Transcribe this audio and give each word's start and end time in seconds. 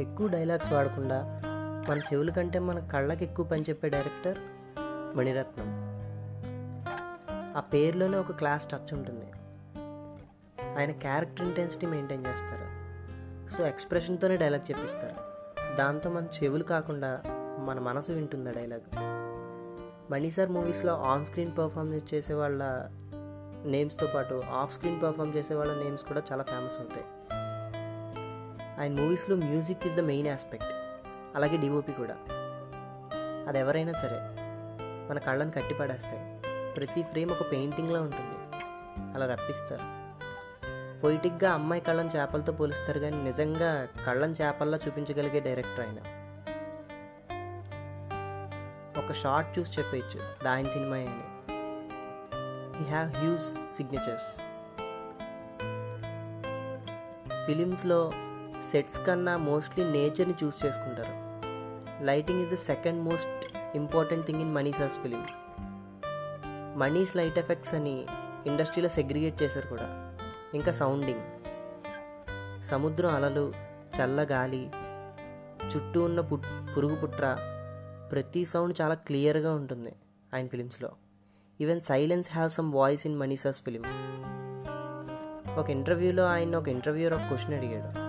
ఎక్కువ 0.00 0.28
డైలాగ్స్ 0.28 0.72
వాడకుండా 0.72 1.42
మన 1.88 1.98
చెవుల 1.98 2.30
కంటే 2.30 2.58
మన 2.58 2.78
కళ్ళకి 2.78 3.24
ఎక్కువ 3.24 3.44
పని 3.44 3.62
చెప్పే 3.62 3.88
డైరెక్టర్ 3.88 4.38
మణిరత్నం. 5.16 5.66
ఆ 7.56 7.60
పేరులోనే 7.60 8.18
ఒక 8.18 8.32
క్లాస్ 8.32 8.70
టచ్ 8.70 8.94
ఉంటుంది. 8.94 9.32
ఆయన 10.78 10.90
క్యారెక్టర్ 10.90 11.46
ఇంటెన్సిటీ 11.46 11.86
మెయింటైన్ 11.86 12.26
చేస్తారు. 12.26 12.78
సో 13.48 13.66
ఎక్స్ప్రెషన్తోనే 13.66 14.36
డైలాగ్ 14.36 14.70
చెప్పిస్తారు. 14.70 15.28
దాంతో 15.76 16.10
మన 16.10 16.24
చెవులు 16.24 16.62
కాకుండా 16.62 17.22
మన 17.60 17.78
మనసు 17.78 18.12
వింటుంది 18.12 18.50
ఆ 18.50 18.52
డైలాగ్ 18.52 18.80
మణి 20.12 20.30
సార్ 20.30 20.48
మూవీస్లో 20.48 20.94
ఆన్ 21.02 21.26
స్క్రీన్ 21.26 21.58
పర్ఫార్మెన్స్ 21.58 22.14
చేసే 22.14 22.34
వాళ్ళ 22.34 22.64
నేమ్స్తో 23.64 24.06
పాటు 24.14 24.42
ఆఫ్ 24.52 24.74
స్క్రీన్ 24.74 25.02
పర్ఫామ్ 25.02 25.36
చేసే 25.36 25.54
వాళ్ళ 25.54 25.82
నేమ్స్ 25.82 26.04
కూడా 26.04 26.22
చాలా 26.32 26.42
ఫేమస్ 26.42 26.78
అవుతాయి. 26.78 27.04
ఆయన 28.80 29.00
మూవీస్లో 29.00 29.36
music 29.36 29.86
is 29.86 29.96
the 29.96 30.00
main 30.00 30.28
aspect. 30.28 30.68
అలాగే 31.36 31.56
డిఓపి 31.56 31.92
కూడా. 31.92 32.16
అది 33.48 33.58
ఎవరైనా 33.58 33.92
సరే 33.92 34.18
మన 35.10 35.18
కళ్ళని 35.18 35.50
కట్టిపడేస్తాయి 35.50 36.40
ప్రతి 36.74 37.02
ఫ్రేమ్ 37.02 37.30
ఒక 37.30 37.52
పెయింటింగ్లా 37.52 38.00
ఉంటుంది. 38.00 38.38
అలా 39.14 39.26
రప్పిస్తారు. 39.26 39.98
పొయిటిక్గా 41.00 41.52
అమ్మాయి 41.52 41.82
కళ్ళని 41.82 42.08
చేపలతో 42.08 42.52
పోలుస్తారు 42.52 42.98
కానీ 42.98 43.22
నిజంగా 43.22 43.88
కళ్ళని 44.06 44.32
చేపల్లా 44.32 44.78
చూపించగలిగే 44.86 45.40
డైరెక్టర్ 45.40 45.86
ఆయన. 45.86 45.98
ఒక 48.98 49.12
షార్ట్ 49.12 49.58
చూసి 49.58 49.80
చెప్పేయచ్చు 49.80 50.20
అది 50.20 50.48
ఆయన 50.48 50.66
సినిమా 50.66 50.96
అని. 50.96 51.24
హీ 52.78 52.84
హ్యావ్ 52.84 53.14
హ్యూజ్ 53.14 53.76
సిగ్నేచర్స్ 53.76 54.40
ఫిలిమ్స్లో 57.46 58.12
సెట్స్ 58.72 59.06
కన్నా 59.06 59.36
మోస్ట్లీ 59.36 59.84
నేచర్ని 59.84 60.34
చూస్ 60.44 60.66
చేసుకుంటారు. 60.66 61.28
Lighting 62.04 62.42
is 62.42 62.50
the 62.50 62.54
second 62.54 63.02
most 63.02 63.56
important 63.76 64.26
thing 64.26 64.40
in 64.40 64.54
మనీసాస్ 64.54 65.00
film. 65.00 65.24
మనీస్ 66.76 67.16
light 67.16 67.38
effects 67.38 67.74
అని 67.74 68.06
ఇండస్ట్రీలో 68.46 68.88
సెగ్రిగేట్ 68.88 69.42
చేశారు 69.42 69.66
కూడా. 69.66 70.16
ఇంకా 70.54 70.72
సౌండింగ్. 70.72 71.20
సముద్రం 72.62 73.14
అలలు 73.14 73.52
చల్ల 74.00 74.26
గాలి 74.30 74.70
చుట్టూ 75.76 76.02
ఉన్న 76.02 76.20
పు 76.20 76.38
పురుగు 76.76 76.96
పుట్ర 76.96 77.36
ప్రతి 78.12 78.46
సౌండ్ 78.46 78.80
చాలా 78.80 78.94
క్లియర్గా 78.94 79.54
ఉంటుంది 79.54 79.92
ఆయన 80.34 80.46
ఫిలిమ్స్లో. 80.46 80.90
Even 81.60 81.80
silence 81.80 82.32
have 82.32 82.50
some 82.50 82.72
voice 82.72 83.06
in 83.06 83.18
మనీసాస్ 83.18 83.62
film. 83.62 83.82
ఒక 85.56 85.70
ఇంటర్వ్యూలో 85.70 86.24
ఆయన 86.26 86.56
ఒక 86.56 86.68
ఇంటర్వ్యూర్ 86.68 87.14
ఒక 87.14 87.20
క్వశ్చన్ 87.20 87.54
అడిగాడు. 87.54 88.07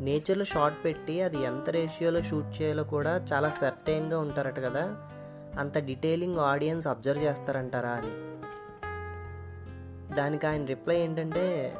నేచర్లో 0.00 0.44
షార్ట్ 0.44 0.84
పెట్టి 0.84 1.22
అది 1.22 1.42
ఎంత 1.42 1.70
రేషియోలో 1.70 2.22
షూట్ 2.22 2.62
చేయాలో 2.62 2.84
కూడా 2.84 3.26
చాలా 3.32 3.50
సర్టైన్గా 3.50 4.18
ఉంటారట 4.18 4.60
కదా. 4.60 5.10
అంత 5.58 5.78
డీటెయిలింగ్ 5.78 6.38
ఆడియన్స్ 6.38 6.86
అబ్జర్వ్ 6.86 7.22
చేస్తారంటారా 7.22 7.90
అని. 7.90 8.34
దానికి 10.14 10.46
ఆయన 10.46 10.64
రిప్లై 10.64 10.96
ఏంటంటే 10.96 11.76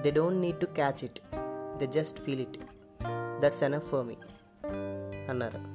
they 0.00 0.10
don't 0.10 0.38
need 0.38 0.60
to 0.60 0.66
catch 0.66 1.04
it. 1.04 1.20
They 1.78 1.86
just 1.86 2.20
feel 2.20 2.40
it. 2.40 2.58
That's 3.40 3.62
enough 3.62 3.88
for 3.88 4.06
me. 4.06 4.16
అన్నారు. 5.28 5.74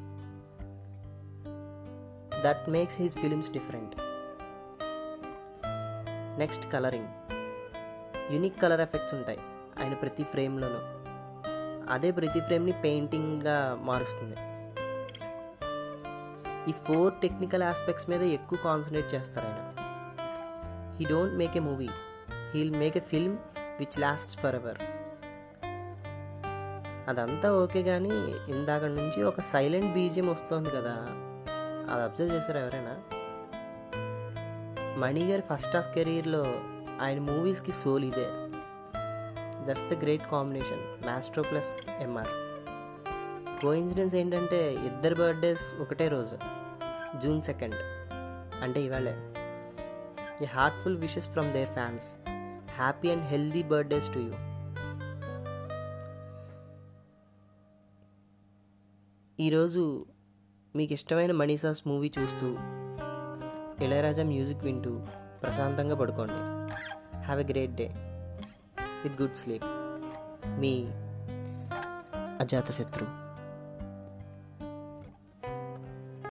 That 2.44 2.70
makes 2.70 3.02
his 3.02 3.18
films 3.18 3.52
different. 3.52 3.96
Next 6.40 6.72
colouring. 6.72 7.08
Unique 8.34 8.62
colour 8.62 8.82
effects 8.82 9.14
ఉంటాయి 9.16 9.40
ఆయన 9.84 9.94
ప్రతి 9.94 10.24
ఫ్రేమ్లోనూ. 10.24 10.99
అదే 11.90 12.12
ప్రతి 12.12 12.40
ఫ్రేమ్ని 12.40 12.72
పెయింటింగ్గా 12.72 13.78
మారుస్తుంది. 13.82 14.36
ఈ 16.70 16.72
ఫోర్ 16.72 17.14
టెక్నికల్ 17.14 17.64
ఆస్పెక్ట్స్ 17.64 18.10
మీద 18.10 18.22
ఎక్కువ 18.22 18.60
కాన్సన్ట్రేట్ 18.64 19.14
చేస్తారు 19.14 19.46
ఆయన. 19.46 19.74
He 20.98 21.06
don't 21.06 21.34
make 21.34 21.58
a 21.58 21.60
movie. 21.60 21.90
He'll 22.54 22.72
make 22.72 22.98
a 22.98 23.00
film 23.00 23.38
which 23.80 24.00
last 24.00 24.40
for 24.40 24.56
ever 24.56 24.78
అదంతా 27.10 27.54
ఓకే 27.54 27.84
కానీ 27.84 28.10
ఇందాక 28.52 28.84
నుంచి 28.84 29.24
ఒక 29.24 29.40
సైలెంట్ 29.40 29.94
బీజియం 29.94 30.28
వస్తుంది 30.28 30.70
కదా. 30.70 30.96
అది 31.94 32.04
అబ్జర్వ్ 32.04 32.34
చేశారు 32.34 32.58
ఎవరైనా? 32.58 33.02
మణిగారి 34.98 35.42
ఫస్ట్ 35.42 35.76
హాఫ్ 35.76 35.94
కెరీర్లో 35.94 36.46
ఆయన 37.02 37.20
మూవీస్కి 37.20 37.72
సోల్ 37.72 38.06
ఇదే. 38.06 38.49
That's 39.70 39.88
the 39.90 39.98
great 40.04 40.28
combination 40.32 40.84
maestro 41.08 41.44
plus 41.44 41.72
MR 42.02 42.34
coincidence 43.62 44.16
ఏంటంటే 44.16 44.74
ఇద్దరు 44.74 45.16
బర్త్డేస్ 45.16 45.74
ఒకటే 45.82 46.08
రోజు 46.08 46.38
జూన్ 47.20 47.42
సెకండ్ 47.42 47.76
అంటే 48.64 48.82
ఇవాళే. 48.82 49.14
ఈ 50.44 50.46
heartful 50.46 50.98
wishes 50.98 51.30
from 51.30 51.52
their 51.52 51.70
fans 51.70 52.08
happy 52.76 53.12
and 53.12 53.26
healthy 53.26 53.64
birthdays 53.64 54.10
to 54.14 54.20
you 54.20 54.32
ఈరోజు 59.40 60.06
మీకు 60.76 60.94
ఇష్టమైన 60.94 61.32
మనీసాస్ 61.32 61.82
మూవీ 61.88 62.12
చూస్తూ 62.20 62.48
ఇళయరాజా 63.86 64.24
మ్యూజిక్ 64.24 64.64
వింటూ 64.64 64.94
ప్రశాంతంగా 65.44 65.96
పడుకోండి. 65.96 66.40
Have 67.18 67.42
a 67.42 67.44
great 67.44 67.72
day 67.72 67.88
with 69.04 69.16
good 69.18 69.36
sleep. 69.36 69.64
Me, 70.58 70.88
Ajata 72.40 72.72
Shetru. 72.72 73.29